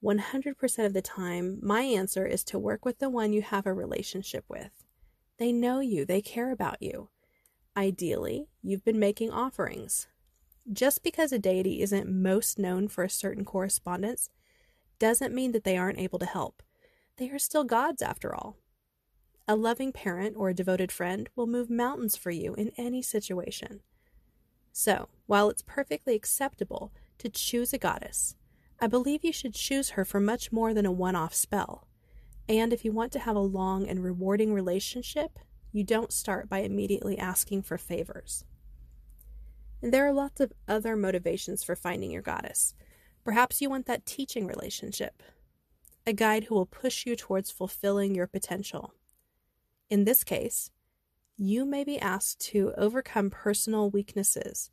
100% 0.04 0.86
of 0.86 0.92
the 0.92 1.02
time, 1.02 1.58
my 1.62 1.80
answer 1.80 2.26
is 2.26 2.44
to 2.44 2.58
work 2.58 2.84
with 2.84 2.98
the 2.98 3.08
one 3.08 3.32
you 3.32 3.40
have 3.40 3.64
a 3.64 3.72
relationship 3.72 4.44
with. 4.48 4.84
They 5.38 5.50
know 5.50 5.80
you, 5.80 6.04
they 6.04 6.20
care 6.20 6.52
about 6.52 6.82
you. 6.82 7.08
Ideally, 7.76 8.48
you've 8.62 8.84
been 8.84 8.98
making 8.98 9.30
offerings. 9.30 10.06
Just 10.70 11.02
because 11.02 11.32
a 11.32 11.38
deity 11.38 11.80
isn't 11.80 12.08
most 12.08 12.58
known 12.58 12.88
for 12.88 13.02
a 13.02 13.10
certain 13.10 13.44
correspondence 13.44 14.28
doesn't 14.98 15.34
mean 15.34 15.52
that 15.52 15.64
they 15.64 15.76
aren't 15.76 15.98
able 15.98 16.18
to 16.18 16.26
help. 16.26 16.62
They 17.16 17.30
are 17.30 17.38
still 17.38 17.64
gods, 17.64 18.02
after 18.02 18.34
all. 18.34 18.58
A 19.48 19.56
loving 19.56 19.92
parent 19.92 20.36
or 20.36 20.50
a 20.50 20.54
devoted 20.54 20.92
friend 20.92 21.28
will 21.34 21.46
move 21.46 21.68
mountains 21.70 22.16
for 22.16 22.30
you 22.30 22.54
in 22.54 22.72
any 22.76 23.02
situation. 23.02 23.80
So, 24.72 25.08
while 25.26 25.50
it's 25.50 25.62
perfectly 25.62 26.14
acceptable 26.14 26.92
to 27.18 27.28
choose 27.28 27.72
a 27.72 27.78
goddess, 27.78 28.36
I 28.80 28.86
believe 28.86 29.24
you 29.24 29.32
should 29.32 29.54
choose 29.54 29.90
her 29.90 30.04
for 30.04 30.20
much 30.20 30.52
more 30.52 30.74
than 30.74 30.86
a 30.86 30.92
one 30.92 31.16
off 31.16 31.34
spell. 31.34 31.86
And 32.48 32.72
if 32.72 32.84
you 32.84 32.92
want 32.92 33.12
to 33.12 33.20
have 33.20 33.36
a 33.36 33.40
long 33.40 33.88
and 33.88 34.02
rewarding 34.02 34.52
relationship, 34.52 35.38
you 35.72 35.84
don't 35.84 36.12
start 36.12 36.48
by 36.48 36.58
immediately 36.58 37.18
asking 37.18 37.62
for 37.62 37.78
favors. 37.78 38.44
And 39.82 39.92
there 39.92 40.06
are 40.06 40.12
lots 40.12 40.40
of 40.40 40.52
other 40.68 40.96
motivations 40.96 41.64
for 41.64 41.76
finding 41.76 42.10
your 42.10 42.22
goddess. 42.22 42.74
Perhaps 43.24 43.60
you 43.60 43.70
want 43.70 43.86
that 43.86 44.06
teaching 44.06 44.46
relationship, 44.46 45.22
a 46.06 46.12
guide 46.12 46.44
who 46.44 46.54
will 46.54 46.66
push 46.66 47.06
you 47.06 47.16
towards 47.16 47.50
fulfilling 47.50 48.14
your 48.14 48.26
potential. 48.26 48.92
In 49.88 50.04
this 50.04 50.24
case, 50.24 50.70
you 51.36 51.64
may 51.64 51.84
be 51.84 51.98
asked 51.98 52.40
to 52.52 52.72
overcome 52.76 53.30
personal 53.30 53.90
weaknesses. 53.90 54.70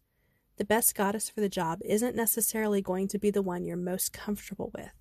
The 0.58 0.66
best 0.66 0.96
goddess 0.96 1.30
for 1.30 1.42
the 1.42 1.50
job 1.50 1.80
isn't 1.84 2.16
necessarily 2.16 2.82
going 2.82 3.08
to 3.10 3.20
be 3.20 3.32
the 3.32 3.42
one 3.42 3.66
you're 3.66 3.78
most 3.78 4.14
comfortable 4.14 4.72
with. 4.74 4.92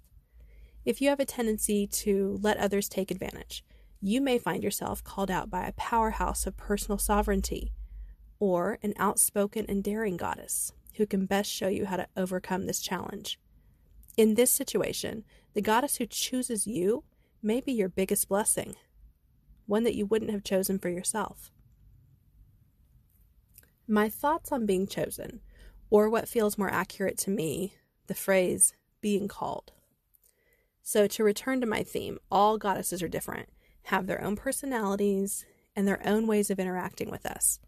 If 0.84 1.00
you 1.00 1.08
have 1.10 1.20
a 1.20 1.26
tendency 1.26 1.86
to 1.86 2.38
let 2.40 2.56
others 2.56 2.88
take 2.88 3.10
advantage, 3.10 3.64
you 4.00 4.20
may 4.20 4.38
find 4.38 4.64
yourself 4.64 5.04
called 5.04 5.30
out 5.30 5.50
by 5.50 5.66
a 5.66 5.72
powerhouse 5.72 6.46
of 6.46 6.56
personal 6.56 6.96
sovereignty 6.96 7.72
or 8.38 8.78
an 8.82 8.94
outspoken 8.96 9.66
and 9.68 9.84
daring 9.84 10.16
goddess 10.16 10.72
who 10.96 11.06
can 11.06 11.26
best 11.26 11.50
show 11.50 11.68
you 11.68 11.86
how 11.86 11.96
to 11.96 12.08
overcome 12.16 12.66
this 12.66 12.80
challenge. 12.80 13.38
In 14.16 14.34
this 14.34 14.50
situation, 14.50 15.24
the 15.52 15.60
goddess 15.60 15.96
who 15.96 16.06
chooses 16.06 16.66
you 16.66 17.04
may 17.42 17.60
be 17.60 17.72
your 17.72 17.88
biggest 17.88 18.28
blessing 18.28 18.74
one 19.66 19.84
that 19.84 19.94
you 19.94 20.04
wouldn't 20.04 20.32
have 20.32 20.42
chosen 20.42 20.78
for 20.78 20.88
yourself. 20.88 21.52
My 23.90 24.08
thoughts 24.08 24.52
on 24.52 24.66
being 24.66 24.86
chosen, 24.86 25.40
or 25.90 26.08
what 26.08 26.28
feels 26.28 26.56
more 26.56 26.70
accurate 26.70 27.18
to 27.18 27.30
me, 27.30 27.74
the 28.06 28.14
phrase 28.14 28.72
being 29.00 29.26
called. 29.26 29.72
So, 30.80 31.08
to 31.08 31.24
return 31.24 31.60
to 31.60 31.66
my 31.66 31.82
theme, 31.82 32.20
all 32.30 32.56
goddesses 32.56 33.02
are 33.02 33.08
different, 33.08 33.48
have 33.86 34.06
their 34.06 34.22
own 34.22 34.36
personalities, 34.36 35.44
and 35.74 35.88
their 35.88 36.00
own 36.06 36.28
ways 36.28 36.50
of 36.50 36.60
interacting 36.60 37.10
with 37.10 37.26
us. 37.26 37.58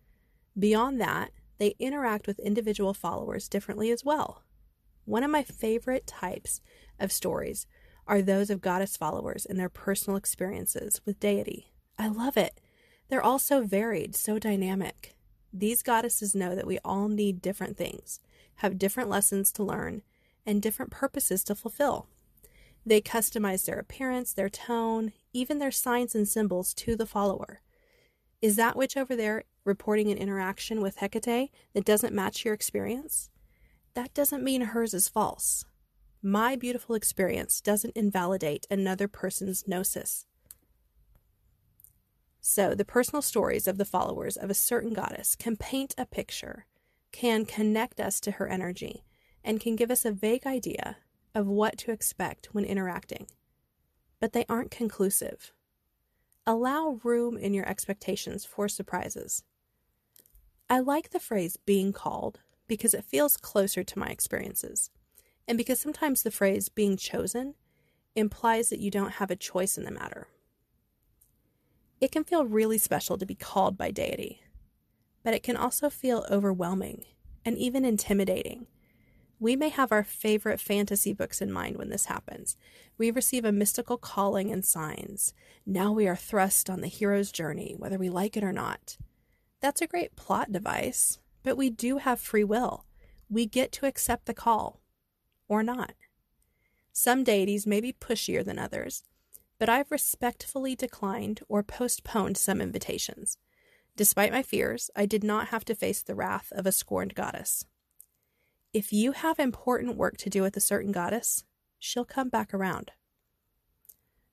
Beyond 0.57 1.01
that, 1.01 1.33
they 1.59 1.75
interact 1.81 2.29
with 2.29 2.39
individual 2.39 2.95
followers 2.95 3.49
differently 3.49 3.91
as 3.91 4.05
well. 4.05 4.45
One 5.05 5.25
of 5.25 5.31
my 5.33 5.43
favorite 5.43 6.07
types 6.07 6.61
of 7.01 7.11
stories 7.11 7.67
are 8.07 8.23
those 8.23 8.49
of 8.49 8.61
goddess 8.61 8.97
followers 8.97 9.45
and 9.45 9.59
their 9.59 9.69
personal 9.69 10.17
experiences 10.17 11.01
with 11.05 11.19
deity. 11.19 11.73
I 11.99 12.07
love 12.07 12.37
it. 12.37 12.61
They're 13.09 13.21
all 13.21 13.41
so 13.41 13.65
varied, 13.65 14.15
so 14.15 14.39
dynamic. 14.39 15.17
These 15.53 15.83
goddesses 15.83 16.35
know 16.35 16.55
that 16.55 16.67
we 16.67 16.79
all 16.85 17.09
need 17.09 17.43
different 17.43 17.77
things, 17.77 18.21
have 18.57 18.79
different 18.79 19.11
lessons 19.11 19.53
to 19.53 19.63
learn, 19.63 20.03
and 20.47 20.63
different 20.63 20.91
purposes 20.91 21.45
to 21.45 21.55
fulfill. 21.55 22.07
They 22.85 23.01
customize 23.01 23.65
their 23.65 23.79
appearance, 23.79 24.33
their 24.33 24.49
tone, 24.49 25.13
even 25.33 25.59
their 25.59 25.71
signs 25.71 26.15
and 26.15 26.27
symbols 26.27 26.75
to 26.75 26.97
the 26.97 27.07
follower. 27.07 27.61
Is 28.41 28.57
that 28.57 28.77
witch 28.77 28.97
over 28.97 29.15
there 29.15 29.45
reporting 29.65 30.11
an 30.11 30.19
interaction 30.19 30.81
with 30.81 30.97
Hecate 30.97 31.51
that 31.75 31.85
doesn't 31.85 32.15
match 32.15 32.45
your 32.45 32.55
experience? 32.55 33.31
That 33.95 34.13
doesn't 34.15 34.43
mean 34.43 34.63
hers 34.63 34.95
is 34.95 35.09
false. 35.09 35.65
My 36.23 36.57
beautiful 36.57 36.95
experience 36.95 37.61
doesn't 37.61 37.97
invalidate 37.97 38.67
another 38.71 39.07
person's 39.07 39.69
gnosis. 39.69 40.27
So, 42.45 42.75
the 42.75 42.85
personal 42.85 43.23
stories 43.23 43.69
of 43.69 43.79
the 43.79 43.85
followers 43.85 44.37
of 44.37 44.51
a 44.51 44.55
certain 44.55 44.93
goddess 44.93 45.37
can 45.37 45.57
paint 45.57 45.95
a 45.97 46.05
picture, 46.05 46.67
can 47.13 47.47
connect 47.47 48.01
us 48.01 48.19
to 48.21 48.33
her 48.33 48.49
energy, 48.49 49.05
and 49.45 49.61
can 49.61 49.77
give 49.77 49.93
us 49.93 50.05
a 50.05 50.11
vague 50.11 50.45
idea 50.45 50.97
of 51.37 51.47
what 51.47 51.79
to 51.79 51.93
expect 51.93 52.49
when 52.53 52.65
interacting. 52.65 53.29
But 54.19 54.33
they 54.33 54.45
aren't 54.49 54.73
conclusive. 54.73 55.53
Allow 56.45 56.99
room 57.05 57.37
in 57.37 57.55
your 57.55 57.69
expectations 57.69 58.45
for 58.45 58.69
surprises. 58.69 59.45
I 60.69 60.81
like 60.81 61.11
the 61.11 61.21
phrase 61.21 61.57
being 61.57 61.93
called 61.93 62.41
because 62.67 62.93
it 62.93 63.05
feels 63.05 63.37
closer 63.37 63.85
to 63.85 63.99
my 64.01 64.09
experiences, 64.09 64.91
and 65.47 65.57
because 65.57 65.81
sometimes 65.81 66.25
the 66.25 66.33
phrase 66.33 66.69
being 66.69 66.97
chosen 66.97 67.55
implies 68.17 68.69
that 68.71 68.81
you 68.81 68.91
don't 68.91 69.13
have 69.13 69.31
a 69.31 69.37
choice 69.37 69.79
in 69.79 69.85
the 69.85 69.93
matter. 69.93 70.27
It 72.03 72.11
can 72.11 72.25
feel 72.25 72.45
really 72.45 72.79
special 72.79 73.17
to 73.17 73.25
be 73.25 73.37
called 73.37 73.79
by 73.79 73.93
deity, 73.93 74.43
but 75.23 75.35
it 75.35 75.45
can 75.45 75.57
also 75.57 75.89
feel 75.89 76.27
overwhelming 76.29 77.05
and 77.45 77.57
even 77.57 77.85
intimidating. 77.85 78.67
We 79.39 79.55
may 79.55 79.69
have 79.69 79.93
our 79.93 80.03
favorite 80.03 80.59
fantasy 80.59 81.13
books 81.13 81.41
in 81.41 81.53
mind 81.53 81.77
when 81.77 81.91
this 81.91 82.07
happens. 82.07 82.57
We 82.99 83.13
receive 83.13 83.45
a 83.45 83.53
mystical 83.53 83.99
calling 83.99 84.51
and 84.51 84.65
signs. 84.65 85.33
Now 85.65 85.93
we 85.93 86.09
are 86.09 86.17
thrust 86.17 86.69
on 86.69 86.81
the 86.81 86.89
hero's 86.89 87.31
journey, 87.31 87.77
whether 87.79 87.99
we 87.99 88.11
like 88.11 88.37
it 88.37 88.43
or 88.43 88.53
not. 88.53 88.97
That's 89.61 89.81
a 89.81 89.87
great 89.87 90.17
plot 90.17 90.51
device, 90.51 91.21
but 91.45 91.57
we 91.57 91.71
do 91.71 91.99
have 91.99 92.19
free 92.19 92.43
will. 92.43 92.85
We 93.31 93.47
get 93.47 93.71
to 93.75 93.87
accept 93.87 94.27
the 94.27 94.35
call 94.35 94.81
or 95.47 95.63
not. 95.63 95.93
Some 96.93 97.23
deities 97.23 97.65
may 97.65 97.81
be 97.81 97.93
pushier 97.93 98.45
than 98.45 98.59
others, 98.59 99.05
but 99.63 99.69
I've 99.69 99.93
respectfully 99.93 100.75
declined 100.75 101.39
or 101.49 101.63
postponed 101.63 102.37
some 102.37 102.61
invitations. 102.61 103.39
Despite 103.97 104.33
my 104.33 104.43
fears, 104.43 104.91
I 104.97 105.07
did 105.07 105.23
not 105.23 105.51
have 105.51 105.65
to 105.67 105.77
face 105.77 106.03
the 106.03 106.17
wrath 106.17 106.49
of 106.51 106.67
a 106.67 106.73
scorned 106.73 107.15
goddess. 107.15 107.65
If 108.73 108.93
you 108.93 109.13
have 109.13 109.39
important 109.39 109.97
work 109.97 110.17
to 110.17 110.29
do 110.29 110.43
with 110.43 110.57
a 110.57 110.61
certain 110.61 110.91
goddess, 110.91 111.45
she'll 111.79 112.05
come 112.05 112.29
back 112.29 112.53
around. 112.53 112.91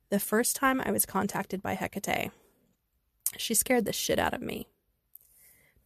The 0.09 0.19
first 0.19 0.55
time 0.55 0.81
I 0.81 0.89
was 0.89 1.05
contacted 1.05 1.61
by 1.61 1.75
Hecate, 1.75 2.31
she 3.37 3.53
scared 3.53 3.85
the 3.85 3.93
shit 3.93 4.17
out 4.17 4.33
of 4.33 4.41
me. 4.41 4.65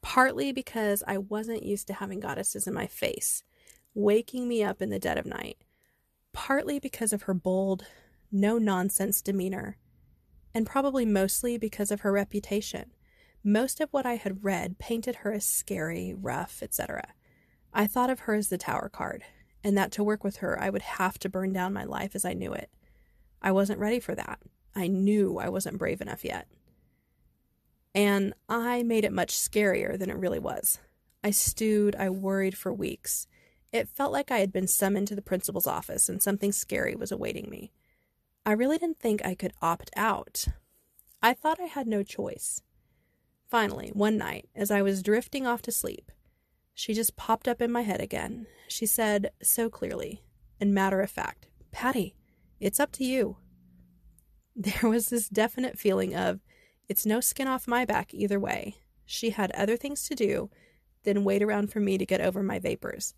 Partly 0.01 0.53
because 0.53 1.03
I 1.05 1.17
wasn't 1.17 1.63
used 1.63 1.87
to 1.87 1.95
having 1.95 2.21
goddesses 2.21 2.65
in 2.65 2.73
my 2.73 2.87
face, 2.87 3.43
waking 3.93 4.47
me 4.47 4.63
up 4.63 4.81
in 4.81 4.89
the 4.89 4.99
dead 4.99 5.17
of 5.17 5.25
night. 5.25 5.57
Partly 6.31 6.79
because 6.79 7.11
of 7.11 7.23
her 7.23 7.33
bold, 7.33 7.85
no 8.33 8.57
nonsense 8.57 9.21
demeanor, 9.21 9.77
and 10.53 10.65
probably 10.65 11.05
mostly 11.05 11.57
because 11.57 11.91
of 11.91 12.01
her 12.01 12.11
reputation. 12.11 12.91
Most 13.43 13.79
of 13.79 13.89
what 13.91 14.05
I 14.05 14.15
had 14.15 14.43
read 14.43 14.79
painted 14.79 15.17
her 15.17 15.31
as 15.31 15.45
scary, 15.45 16.13
rough, 16.13 16.63
etc. 16.63 17.13
I 17.73 17.87
thought 17.87 18.09
of 18.09 18.21
her 18.21 18.33
as 18.33 18.49
the 18.49 18.57
tower 18.57 18.89
card, 18.89 19.23
and 19.63 19.77
that 19.77 19.91
to 19.93 20.03
work 20.03 20.23
with 20.23 20.37
her 20.37 20.61
I 20.61 20.69
would 20.69 20.81
have 20.81 21.19
to 21.19 21.29
burn 21.29 21.53
down 21.53 21.73
my 21.73 21.83
life 21.83 22.15
as 22.15 22.25
I 22.25 22.33
knew 22.33 22.53
it. 22.53 22.69
I 23.41 23.51
wasn't 23.51 23.79
ready 23.79 23.99
for 23.99 24.15
that. 24.15 24.39
I 24.75 24.87
knew 24.87 25.37
I 25.37 25.49
wasn't 25.49 25.77
brave 25.77 26.01
enough 26.01 26.25
yet. 26.25 26.47
And 27.93 28.33
I 28.49 28.81
made 28.83 29.05
it 29.05 29.13
much 29.13 29.35
scarier 29.35 29.97
than 29.99 30.09
it 30.09 30.17
really 30.17 30.39
was. 30.39 30.79
I 31.23 31.31
stewed, 31.31 31.95
I 31.95 32.09
worried 32.09 32.57
for 32.57 32.73
weeks. 32.73 33.27
It 33.71 33.87
felt 33.87 34.11
like 34.11 34.31
I 34.31 34.39
had 34.39 34.51
been 34.51 34.67
summoned 34.67 35.07
to 35.09 35.15
the 35.15 35.21
principal's 35.21 35.67
office 35.67 36.09
and 36.09 36.21
something 36.21 36.51
scary 36.51 36.95
was 36.95 37.11
awaiting 37.11 37.49
me. 37.49 37.71
I 38.45 38.51
really 38.51 38.77
didn't 38.77 38.99
think 38.99 39.25
I 39.25 39.35
could 39.35 39.53
opt 39.61 39.89
out. 39.95 40.45
I 41.21 41.33
thought 41.33 41.59
I 41.59 41.65
had 41.65 41.87
no 41.87 42.03
choice. 42.03 42.61
Finally, 43.47 43.91
one 43.93 44.17
night, 44.17 44.49
as 44.55 44.71
I 44.71 44.81
was 44.81 45.03
drifting 45.03 45.47
off 45.47 45.61
to 45.63 45.71
sleep, 45.71 46.11
she 46.73 46.93
just 46.93 47.15
popped 47.15 47.47
up 47.47 47.61
in 47.61 47.71
my 47.71 47.81
head 47.81 48.01
again. 48.01 48.47
She 48.67 48.85
said 48.85 49.31
so 49.41 49.69
clearly 49.69 50.23
and 50.63 50.73
matter 50.73 51.01
of 51.01 51.09
fact, 51.09 51.47
Patty, 51.71 52.15
it's 52.59 52.79
up 52.79 52.93
to 52.93 53.03
you. 53.03 53.35
There 54.55 54.89
was 54.89 55.09
this 55.09 55.27
definite 55.27 55.77
feeling 55.77 56.15
of, 56.15 56.39
it's 56.87 57.05
no 57.05 57.19
skin 57.19 57.47
off 57.47 57.67
my 57.67 57.83
back 57.83 58.13
either 58.13 58.39
way. 58.39 58.77
She 59.05 59.31
had 59.31 59.51
other 59.51 59.75
things 59.75 60.07
to 60.07 60.15
do 60.15 60.51
than 61.03 61.25
wait 61.25 61.43
around 61.43 61.71
for 61.71 61.81
me 61.81 61.97
to 61.97 62.05
get 62.05 62.21
over 62.21 62.43
my 62.43 62.59
vapors. 62.59 63.13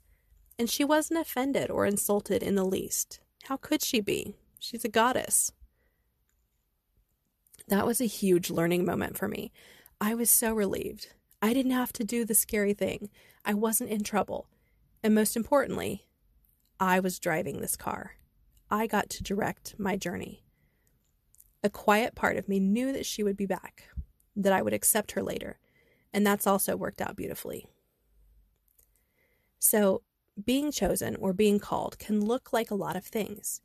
And 0.57 0.69
she 0.69 0.83
wasn't 0.83 1.19
offended 1.19 1.69
or 1.69 1.85
insulted 1.85 2.41
in 2.41 2.55
the 2.55 2.63
least. 2.63 3.19
How 3.43 3.57
could 3.57 3.83
she 3.83 3.99
be? 3.99 4.37
She's 4.65 4.83
a 4.83 4.89
goddess. 4.89 5.51
That 7.67 7.85
was 7.85 8.01
a 8.01 8.05
huge 8.05 8.49
learning 8.49 8.83
moment 8.83 9.15
for 9.15 9.27
me. 9.27 9.51
I 10.01 10.15
was 10.15 10.31
so 10.31 10.55
relieved. 10.55 11.09
I 11.39 11.53
didn't 11.53 11.73
have 11.73 11.93
to 11.93 12.03
do 12.03 12.25
the 12.25 12.33
scary 12.33 12.73
thing. 12.73 13.11
I 13.45 13.53
wasn't 13.53 13.91
in 13.91 14.03
trouble. 14.03 14.49
And 15.03 15.13
most 15.13 15.35
importantly, 15.35 16.07
I 16.79 16.99
was 16.99 17.19
driving 17.19 17.61
this 17.61 17.75
car. 17.75 18.13
I 18.71 18.87
got 18.87 19.07
to 19.11 19.23
direct 19.23 19.75
my 19.77 19.97
journey. 19.97 20.43
A 21.63 21.69
quiet 21.69 22.15
part 22.15 22.35
of 22.35 22.49
me 22.49 22.59
knew 22.59 22.91
that 22.91 23.05
she 23.05 23.21
would 23.21 23.37
be 23.37 23.45
back, 23.45 23.89
that 24.35 24.51
I 24.51 24.63
would 24.63 24.73
accept 24.73 25.11
her 25.11 25.21
later, 25.21 25.59
and 26.11 26.25
that's 26.25 26.47
also 26.47 26.75
worked 26.75 27.01
out 27.01 27.15
beautifully. 27.15 27.67
So, 29.59 30.01
being 30.43 30.71
chosen 30.71 31.15
or 31.17 31.33
being 31.33 31.59
called 31.59 31.99
can 31.99 32.25
look 32.25 32.51
like 32.51 32.71
a 32.71 32.75
lot 32.75 32.95
of 32.95 33.05
things 33.05 33.61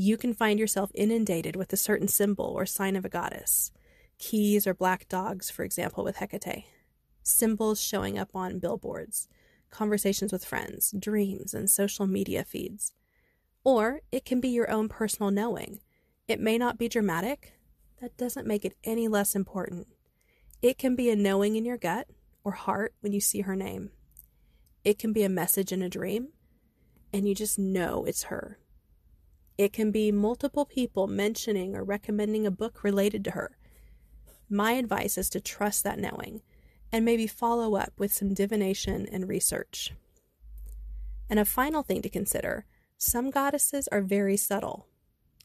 you 0.00 0.16
can 0.16 0.32
find 0.32 0.60
yourself 0.60 0.92
inundated 0.94 1.56
with 1.56 1.72
a 1.72 1.76
certain 1.76 2.06
symbol 2.06 2.44
or 2.44 2.64
sign 2.64 2.94
of 2.94 3.04
a 3.04 3.08
goddess. 3.08 3.72
keys 4.18 4.64
or 4.64 4.72
black 4.72 5.08
dogs, 5.08 5.50
for 5.50 5.64
example, 5.64 6.04
with 6.04 6.16
Hecate, 6.16 6.64
symbols 7.24 7.80
showing 7.80 8.16
up 8.16 8.30
on 8.34 8.60
billboards, 8.60 9.28
conversations 9.70 10.32
with 10.32 10.44
friends, 10.44 10.94
dreams, 10.96 11.52
and 11.52 11.68
social 11.68 12.06
media 12.06 12.44
feeds. 12.44 12.92
Or 13.64 14.00
it 14.12 14.24
can 14.24 14.40
be 14.40 14.48
your 14.48 14.70
own 14.70 14.88
personal 14.88 15.32
knowing. 15.32 15.80
It 16.28 16.40
may 16.40 16.58
not 16.58 16.78
be 16.78 16.88
dramatic, 16.88 17.54
that 18.00 18.16
doesn't 18.16 18.46
make 18.46 18.64
it 18.64 18.76
any 18.84 19.08
less 19.08 19.34
important. 19.34 19.88
It 20.62 20.78
can 20.78 20.94
be 20.94 21.10
a 21.10 21.16
knowing 21.16 21.56
in 21.56 21.64
your 21.64 21.76
gut 21.76 22.06
or 22.44 22.52
heart 22.52 22.94
when 23.00 23.12
you 23.12 23.20
see 23.20 23.40
her 23.40 23.56
name. 23.56 23.90
It 24.84 24.98
can 24.98 25.12
be 25.12 25.24
a 25.24 25.28
message 25.28 25.72
in 25.72 25.82
a 25.82 25.88
dream, 25.88 26.28
and 27.12 27.28
you 27.28 27.34
just 27.34 27.58
know 27.58 28.04
it's 28.04 28.24
her. 28.24 28.58
It 29.58 29.72
can 29.72 29.90
be 29.90 30.12
multiple 30.12 30.64
people 30.64 31.08
mentioning 31.08 31.74
or 31.74 31.82
recommending 31.82 32.46
a 32.46 32.50
book 32.52 32.84
related 32.84 33.24
to 33.24 33.32
her. 33.32 33.58
My 34.48 34.72
advice 34.72 35.18
is 35.18 35.28
to 35.30 35.40
trust 35.40 35.82
that 35.82 35.98
knowing 35.98 36.42
and 36.92 37.04
maybe 37.04 37.26
follow 37.26 37.74
up 37.74 37.92
with 37.98 38.12
some 38.12 38.32
divination 38.32 39.06
and 39.10 39.28
research. 39.28 39.92
And 41.28 41.38
a 41.40 41.44
final 41.44 41.82
thing 41.82 42.00
to 42.02 42.08
consider 42.08 42.64
some 42.96 43.30
goddesses 43.30 43.88
are 43.88 44.00
very 44.00 44.36
subtle, 44.36 44.86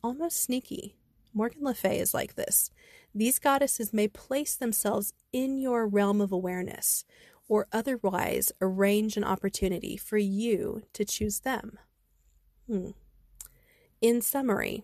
almost 0.04 0.42
sneaky. 0.42 0.96
Morgan 1.34 1.64
Le 1.64 1.74
Fay 1.74 2.00
is 2.00 2.14
like 2.14 2.36
this. 2.36 2.70
These 3.16 3.40
goddesses 3.40 3.94
may 3.94 4.08
place 4.08 4.56
themselves 4.56 5.14
in 5.32 5.58
your 5.58 5.88
realm 5.88 6.22
of 6.22 6.32
awareness 6.32 7.04
or 7.48 7.68
otherwise 7.72 8.52
arrange 8.62 9.18
an 9.18 9.24
opportunity 9.24 9.98
for 9.98 10.18
you 10.18 10.84
to 10.94 11.04
choose 11.04 11.42
them. 11.42 11.78
Hmm. 12.68 12.92
In 14.04 14.20
summary, 14.20 14.84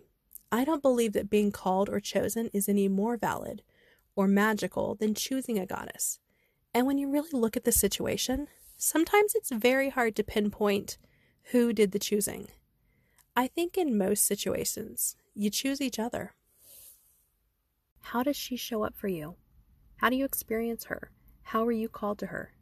I 0.49 0.63
don't 0.63 0.81
believe 0.81 1.11
that 1.11 1.29
being 1.29 1.51
called 1.51 1.89
or 1.89 1.99
chosen 1.99 2.49
is 2.53 2.69
any 2.69 2.87
more 2.87 3.17
valid 3.17 3.63
or 4.15 4.29
magical 4.29 4.95
than 4.95 5.13
choosing 5.13 5.59
a 5.59 5.65
goddess. 5.65 6.19
And 6.73 6.87
when 6.87 6.97
you 6.97 7.11
really 7.11 7.31
look 7.33 7.57
at 7.57 7.65
the 7.65 7.73
situation, 7.73 8.47
sometimes 8.77 9.35
it's 9.35 9.51
very 9.51 9.89
hard 9.89 10.15
to 10.15 10.23
pinpoint 10.23 10.97
who 11.51 11.73
did 11.73 11.91
the 11.91 11.99
choosing. 11.99 12.47
I 13.35 13.47
think 13.47 13.77
in 13.77 13.97
most 13.97 14.25
situations, 14.25 15.17
you 15.33 15.49
choose 15.49 15.81
each 15.81 15.99
other. 15.99 16.33
How 17.99 18.23
does 18.23 18.37
she 18.37 18.55
show 18.55 18.85
up 18.85 18.95
for 18.95 19.09
you? 19.09 19.35
How 19.97 20.09
do 20.09 20.15
you 20.15 20.23
experience 20.23 20.85
her? 20.85 21.11
How 21.41 21.65
are 21.65 21.73
you 21.73 21.89
called 21.89 22.19
to 22.19 22.27
her? 22.27 22.53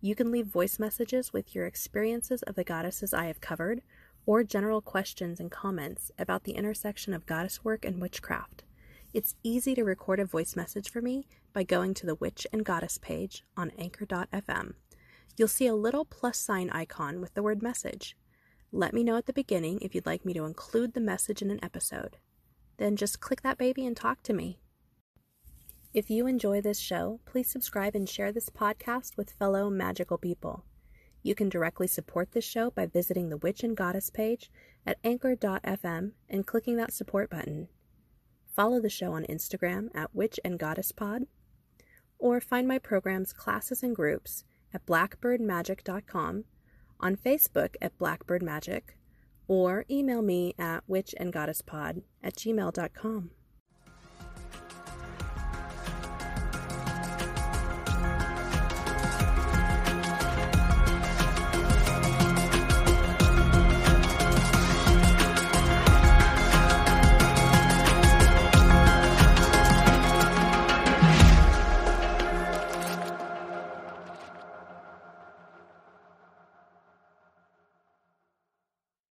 You 0.00 0.14
can 0.14 0.30
leave 0.30 0.46
voice 0.46 0.78
messages 0.78 1.34
with 1.34 1.54
your 1.54 1.66
experiences 1.66 2.42
of 2.44 2.54
the 2.54 2.64
goddesses 2.64 3.12
I 3.12 3.26
have 3.26 3.42
covered, 3.42 3.82
or 4.28 4.44
general 4.44 4.82
questions 4.82 5.40
and 5.40 5.50
comments 5.50 6.12
about 6.18 6.44
the 6.44 6.52
intersection 6.52 7.14
of 7.14 7.24
goddess 7.24 7.64
work 7.64 7.82
and 7.82 7.98
witchcraft. 7.98 8.62
It's 9.14 9.34
easy 9.42 9.74
to 9.74 9.84
record 9.84 10.20
a 10.20 10.26
voice 10.26 10.54
message 10.54 10.90
for 10.90 11.00
me 11.00 11.26
by 11.54 11.62
going 11.62 11.94
to 11.94 12.04
the 12.04 12.14
Witch 12.14 12.46
and 12.52 12.62
Goddess 12.62 12.98
page 12.98 13.42
on 13.56 13.72
anchor.fm. 13.78 14.74
You'll 15.38 15.48
see 15.48 15.66
a 15.66 15.74
little 15.74 16.04
plus 16.04 16.36
sign 16.36 16.68
icon 16.68 17.22
with 17.22 17.32
the 17.32 17.42
word 17.42 17.62
message. 17.62 18.18
Let 18.70 18.92
me 18.92 19.02
know 19.02 19.16
at 19.16 19.24
the 19.24 19.32
beginning 19.32 19.78
if 19.80 19.94
you'd 19.94 20.04
like 20.04 20.26
me 20.26 20.34
to 20.34 20.44
include 20.44 20.92
the 20.92 21.00
message 21.00 21.40
in 21.40 21.50
an 21.50 21.64
episode. 21.64 22.18
Then 22.76 22.96
just 22.96 23.20
click 23.20 23.40
that 23.40 23.56
baby 23.56 23.86
and 23.86 23.96
talk 23.96 24.22
to 24.24 24.34
me. 24.34 24.58
If 25.94 26.10
you 26.10 26.26
enjoy 26.26 26.60
this 26.60 26.78
show, 26.78 27.20
please 27.24 27.48
subscribe 27.48 27.94
and 27.94 28.06
share 28.06 28.30
this 28.30 28.50
podcast 28.50 29.16
with 29.16 29.30
fellow 29.30 29.70
magical 29.70 30.18
people. 30.18 30.64
You 31.22 31.34
can 31.34 31.48
directly 31.48 31.86
support 31.86 32.32
this 32.32 32.44
show 32.44 32.70
by 32.70 32.86
visiting 32.86 33.28
the 33.28 33.36
Witch 33.36 33.62
and 33.62 33.76
Goddess 33.76 34.10
page 34.10 34.50
at 34.86 34.98
anchor.fm 35.04 36.12
and 36.28 36.46
clicking 36.46 36.76
that 36.76 36.92
support 36.92 37.30
button. 37.30 37.68
Follow 38.54 38.80
the 38.80 38.88
show 38.88 39.12
on 39.12 39.24
Instagram 39.24 39.88
at 39.94 40.14
Witch 40.14 40.40
and 40.44 40.58
Goddess 40.58 40.92
Pod, 40.92 41.22
or 42.18 42.40
find 42.40 42.66
my 42.66 42.78
programs, 42.78 43.32
classes, 43.32 43.82
and 43.82 43.94
groups 43.94 44.44
at 44.72 44.84
blackbirdmagick.com, 44.86 46.44
on 47.00 47.16
Facebook 47.16 47.76
at 47.80 47.96
Blackbird 47.98 48.42
Magick, 48.42 48.94
or 49.46 49.84
email 49.90 50.22
me 50.22 50.54
at 50.58 50.82
witchandgoddesspod 50.88 52.02
at 52.22 52.34
gmail.com. 52.34 53.30